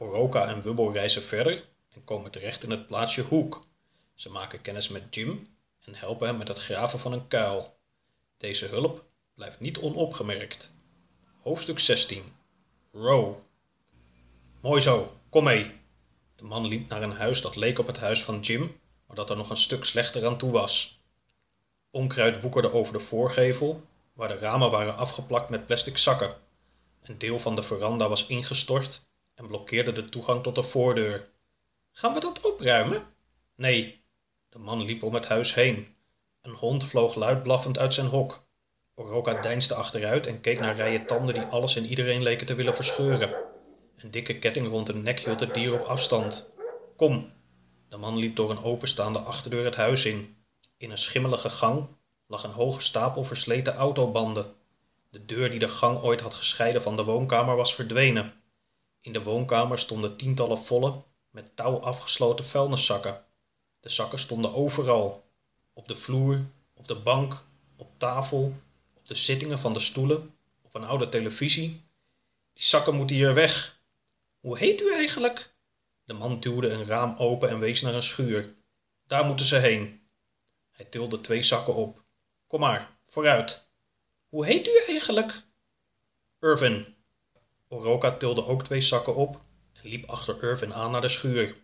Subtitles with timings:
[0.00, 1.64] Oroka en Wubbel reizen verder
[1.94, 3.66] en komen terecht in het plaatsje Hoek.
[4.14, 5.46] Ze maken kennis met Jim
[5.84, 7.76] en helpen hem met het graven van een kuil.
[8.36, 10.76] Deze hulp blijft niet onopgemerkt.
[11.42, 12.22] Hoofdstuk 16
[12.92, 13.34] Row
[14.60, 15.70] Mooi zo, kom mee.
[16.36, 19.30] De man liep naar een huis dat leek op het huis van Jim, maar dat
[19.30, 21.00] er nog een stuk slechter aan toe was.
[21.90, 26.34] Onkruid woekerde over de voorgevel, waar de ramen waren afgeplakt met plastic zakken.
[27.02, 29.07] Een deel van de veranda was ingestort
[29.38, 31.28] en blokkeerde de toegang tot de voordeur.
[31.92, 33.02] Gaan we dat opruimen?
[33.54, 34.02] Nee.
[34.48, 35.96] De man liep om het huis heen.
[36.42, 38.46] Een hond vloog luid blaffend uit zijn hok.
[38.94, 42.74] Oroka deinsde achteruit en keek naar rijen tanden die alles en iedereen leken te willen
[42.74, 43.34] verscheuren.
[43.96, 46.52] Een dikke ketting rond de nek hield het dier op afstand.
[46.96, 47.32] Kom.
[47.88, 50.36] De man liep door een openstaande achterdeur het huis in.
[50.76, 51.88] In een schimmelige gang
[52.26, 54.54] lag een hoge stapel versleten autobanden.
[55.10, 58.37] De deur die de gang ooit had gescheiden van de woonkamer was verdwenen.
[59.00, 63.24] In de woonkamer stonden tientallen volle, met touw afgesloten vuilniszakken.
[63.80, 65.24] De zakken stonden overal.
[65.72, 66.40] Op de vloer,
[66.74, 67.44] op de bank,
[67.76, 68.60] op tafel,
[68.94, 71.68] op de zittingen van de stoelen, op een oude televisie.
[72.52, 73.80] Die zakken moeten hier weg.
[74.40, 75.54] Hoe heet u eigenlijk?
[76.04, 78.54] De man duwde een raam open en wees naar een schuur.
[79.06, 80.00] Daar moeten ze heen.
[80.70, 82.02] Hij tilde twee zakken op.
[82.46, 83.68] Kom maar, vooruit.
[84.28, 85.42] Hoe heet u eigenlijk?
[86.40, 86.97] Irvin.
[87.68, 89.40] Oroka tilde ook twee zakken op
[89.72, 91.56] en liep achter Irvin aan naar de schuur.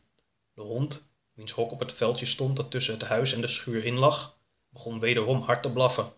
[0.55, 3.85] De hond, wiens hok op het veldje stond dat tussen het huis en de schuur
[3.85, 4.37] in lag,
[4.69, 6.13] begon wederom hard te blaffen.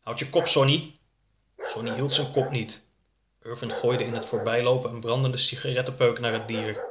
[0.00, 0.94] Houd je kop, Sonny.
[1.58, 2.86] Sonny hield zijn kop niet.
[3.42, 6.84] Irvin gooide in het voorbijlopen een brandende sigarettenpeuk naar het dier.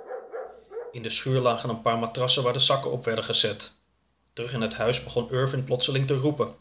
[0.92, 3.76] In de schuur lagen een paar matrassen waar de zakken op werden gezet.
[4.34, 6.56] Terug in het huis begon Irvin plotseling te roepen.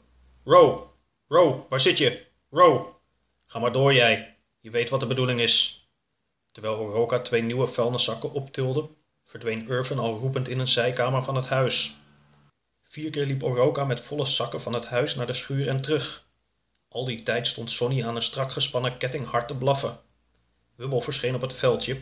[0.44, 0.92] Ro,
[1.28, 2.26] Ro, waar zit je?
[2.50, 3.00] Ro,
[3.44, 4.31] ga maar door jij.
[4.62, 5.86] Je weet wat de bedoeling is.
[6.52, 8.88] Terwijl Oroka twee nieuwe vuilniszakken optilde,
[9.24, 11.96] verdween Irvin al roepend in een zijkamer van het huis.
[12.82, 16.28] Vier keer liep Oroka met volle zakken van het huis naar de schuur en terug.
[16.88, 20.00] Al die tijd stond Sonny aan een strak gespannen ketting hard te blaffen.
[20.74, 22.00] Wubbel verscheen op het veldje,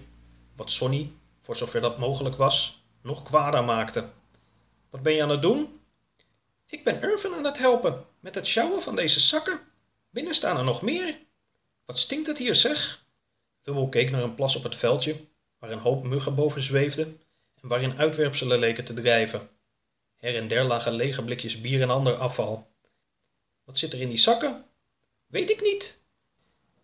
[0.56, 4.08] wat Sonny, voor zover dat mogelijk was, nog kwader maakte.
[4.90, 5.80] Wat ben je aan het doen?
[6.66, 9.60] Ik ben Irvin aan het helpen met het sjouwen van deze zakken.
[10.10, 11.28] Binnen staan er nog meer.
[11.90, 13.04] Wat stinkt het hier, zeg?
[13.62, 15.16] Wubbel keek naar een plas op het veldje,
[15.58, 17.20] waar een hoop muggen boven zweefden
[17.62, 19.48] en waarin uitwerpselen leken te drijven.
[20.16, 22.70] Her en der lagen lege blikjes bier en ander afval.
[23.64, 24.64] Wat zit er in die zakken?
[25.26, 26.02] Weet ik niet.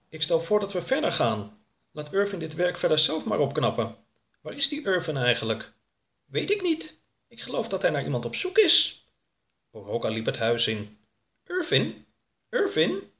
[0.08, 1.58] Ik stel voor dat we verder gaan.
[1.90, 3.96] Laat Irvin dit werk verder zelf maar opknappen.
[4.40, 5.72] Waar is die Irvin eigenlijk?
[6.24, 7.00] Weet ik niet.
[7.28, 9.06] Ik geloof dat hij naar iemand op zoek is.
[9.70, 10.98] Oroka liep het huis in.
[11.44, 12.06] Irvin?
[12.50, 13.14] Irvin?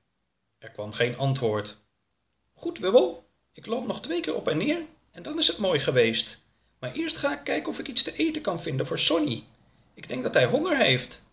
[0.58, 1.80] Er kwam geen antwoord.
[2.54, 3.28] Goed, Wubbel.
[3.52, 6.44] Ik loop nog twee keer op en neer en dan is het mooi geweest.
[6.78, 9.44] Maar eerst ga ik kijken of ik iets te eten kan vinden voor Sonny.
[9.94, 11.24] Ik denk dat hij honger heeft.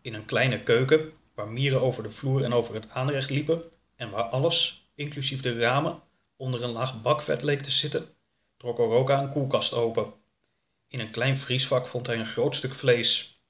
[0.00, 3.64] In een kleine keuken, waar mieren over de vloer en over het aanrecht liepen
[3.96, 6.02] en waar alles, inclusief de ramen,
[6.36, 8.08] onder een laag bakvet leek te zitten,
[8.56, 10.12] trok Oroka een koelkast open.
[10.88, 13.42] In een klein vriesvak vond hij een groot stuk vlees.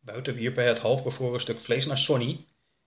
[0.00, 2.46] Buiten wierp hij het halfbevroren stuk vlees naar Sonny,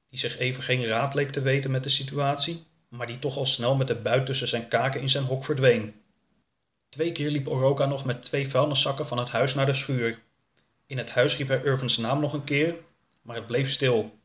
[0.10, 3.46] die zich even geen raad leek te weten met de situatie, maar die toch al
[3.46, 5.94] snel met de buit tussen zijn kaken in zijn hok verdween.
[6.90, 10.20] Twee keer liep Oroka nog met twee vuilniszakken van het huis naar de schuur.
[10.86, 12.76] In het huis riep hij Irvins naam nog een keer,
[13.22, 14.20] maar het bleef stil.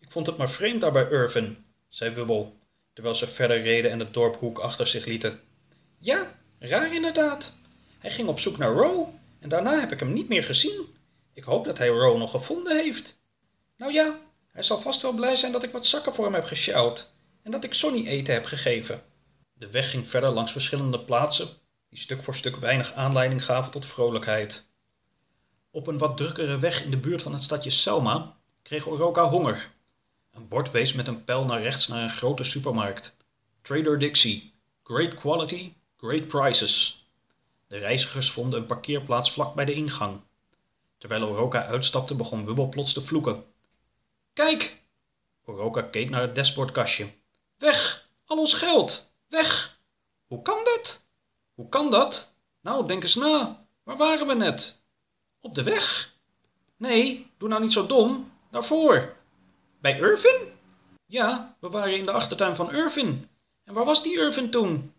[0.00, 2.56] Ik vond het maar vreemd daar bij Irvin, zei Wubbel,
[2.92, 5.40] terwijl ze verder reden en het dorp Hoek achter zich lieten.
[5.98, 7.52] Ja, raar inderdaad.
[7.98, 9.08] Hij ging op zoek naar Row
[9.40, 10.86] en daarna heb ik hem niet meer gezien.
[11.32, 13.18] Ik hoop dat hij Row nog gevonden heeft.
[13.76, 14.18] Nou ja,
[14.56, 17.12] hij zal vast wel blij zijn dat ik wat zakken voor hem heb gesjouwd
[17.42, 19.02] en dat ik Sonny eten heb gegeven.
[19.52, 21.48] De weg ging verder langs verschillende plaatsen
[21.88, 24.68] die stuk voor stuk weinig aanleiding gaven tot vrolijkheid.
[25.70, 29.70] Op een wat drukkere weg in de buurt van het stadje Selma kreeg Oroka honger.
[30.32, 33.16] Een bord wees met een pijl naar rechts naar een grote supermarkt.
[33.62, 34.54] Trader Dixie.
[34.82, 37.06] Great quality, great prices.
[37.68, 40.20] De reizigers vonden een parkeerplaats vlak bij de ingang.
[40.98, 43.44] Terwijl Oroka uitstapte begon Wubbel plots te vloeken.
[44.36, 44.82] Kijk!
[45.44, 47.06] Oroka keek naar het dashboardkastje.
[47.56, 48.08] Weg!
[48.24, 49.12] Al ons geld!
[49.28, 49.80] Weg!
[50.26, 51.06] Hoe kan dat?
[51.54, 52.36] Hoe kan dat?
[52.60, 53.66] Nou, denk eens na.
[53.82, 54.84] Waar waren we net?
[55.40, 56.14] Op de weg?
[56.76, 58.32] Nee, doe nou niet zo dom.
[58.50, 59.16] Daarvoor.
[59.80, 60.52] Bij Irvin?
[61.06, 63.28] Ja, we waren in de achtertuin van Irvin.
[63.64, 64.94] En waar was die Irvin toen?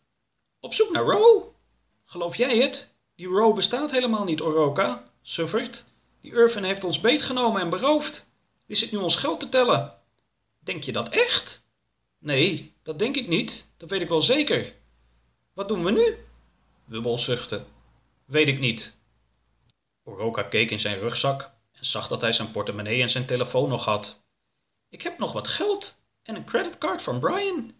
[0.59, 1.43] Op zoek naar Row.
[2.05, 2.95] Geloof jij het?
[3.15, 5.03] Die Row bestaat helemaal niet, Oroka.
[5.21, 5.85] Suffert.
[6.21, 8.26] Die Irvin heeft ons beetgenomen en beroofd.
[8.67, 9.93] Die zit nu ons geld te tellen.
[10.59, 11.65] Denk je dat echt?
[12.17, 13.73] Nee, dat denk ik niet.
[13.77, 14.75] Dat weet ik wel zeker.
[15.53, 16.17] Wat doen we nu?
[16.85, 17.65] Wubbel zuchtte.
[18.25, 18.95] Weet ik niet.
[20.03, 21.41] Oroka keek in zijn rugzak
[21.71, 24.25] en zag dat hij zijn portemonnee en zijn telefoon nog had.
[24.89, 27.75] Ik heb nog wat geld en een creditcard van Brian.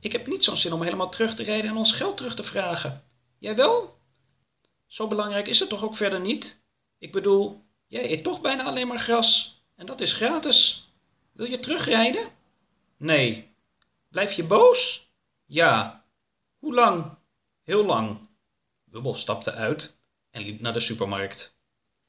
[0.00, 2.42] Ik heb niet zo'n zin om helemaal terug te rijden en ons geld terug te
[2.42, 3.04] vragen.
[3.38, 3.98] Jij wel?
[4.86, 6.64] Zo belangrijk is het toch ook verder niet?
[6.98, 10.88] Ik bedoel, jij eet toch bijna alleen maar gras en dat is gratis.
[11.32, 12.28] Wil je terugrijden?
[12.96, 13.54] Nee.
[14.08, 15.10] Blijf je boos?
[15.44, 16.04] Ja.
[16.58, 17.16] Hoe lang?
[17.62, 18.18] Heel lang.
[18.84, 21.56] Wubbel stapte uit en liep naar de supermarkt.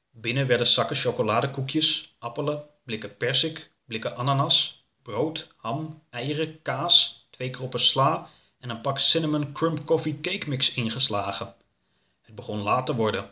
[0.10, 7.80] Binnen werden zakken chocoladekoekjes, appelen, blikken persik, blikken ananas, brood, ham, eieren, kaas, twee kroppen
[7.80, 8.30] sla
[8.60, 11.56] en een pak cinnamon crumb coffee cake mix ingeslagen.
[12.22, 13.30] Het begon laat te worden.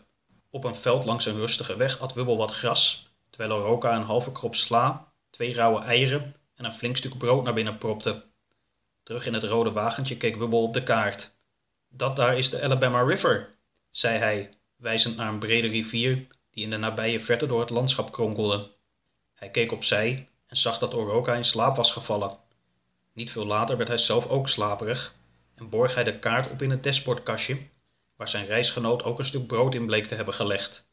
[0.50, 3.08] Op een veld langs een rustige weg at Wubbel wat gras,
[3.38, 7.54] terwijl Oroka een halve krop sla, twee rauwe eieren en een flink stuk brood naar
[7.54, 8.24] binnen propte.
[9.04, 11.36] Terug in het rode wagentje keek Wubbel op de kaart.
[11.90, 13.56] Dat daar is de Alabama River,
[13.92, 18.12] zei hij, wijzend naar een brede rivier die in de nabije verte door het landschap
[18.12, 18.72] kronkelde.
[19.34, 22.38] Hij keek opzij en zag dat Oroka in slaap was gevallen.
[23.14, 25.16] Niet veel later werd hij zelf ook slaperig
[25.56, 27.58] en borg hij de kaart op in het dashboardkastje,
[28.16, 30.88] waar zijn reisgenoot ook een stuk brood in bleek te hebben gelegd.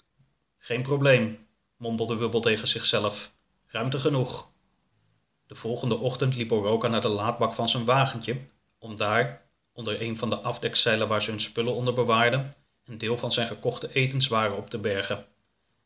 [0.59, 1.44] Geen probleem,
[1.85, 3.33] mompelde Wubbel tegen zichzelf.
[3.67, 4.51] Ruimte genoeg.
[5.47, 8.37] De volgende ochtend liep Oroka naar de laadbak van zijn wagentje,
[8.79, 12.55] om daar, onder een van de afdekzeilen waar ze hun spullen onder bewaarden,
[12.85, 15.27] een deel van zijn gekochte etenswaren op te bergen.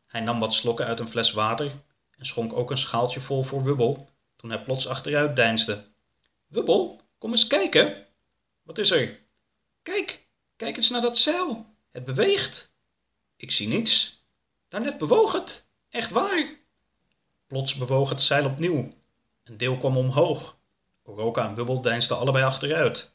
[0.06, 1.72] Hij nam wat slokken uit een fles water
[2.16, 5.84] en schonk ook een schaaltje vol voor Wubbel, toen hij plots achteruit deinsde.
[6.46, 8.06] Wubbel, kom eens kijken.
[8.62, 9.20] Wat is er?
[9.82, 11.66] Kijk, kijk eens naar dat zeil.
[11.90, 12.74] Het beweegt.
[13.36, 14.22] Ik zie niets.
[14.68, 15.67] Daarnet bewoog het.
[15.90, 16.56] Echt waar.
[17.46, 18.92] Plots bewoog het zeil opnieuw.
[19.44, 20.58] Een deel kwam omhoog.
[21.02, 23.12] Oroka en Wubbel deinsden allebei achteruit.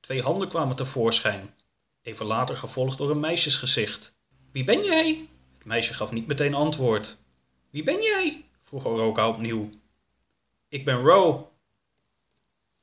[0.00, 1.54] Twee handen kwamen tevoorschijn.
[2.02, 4.14] Even later gevolgd door een meisjesgezicht.
[4.52, 5.28] Wie ben jij?
[5.54, 7.22] Het meisje gaf niet meteen antwoord.
[7.70, 8.44] Wie ben jij?
[8.62, 9.70] vroeg Oroka opnieuw.
[10.68, 11.52] Ik ben Ro,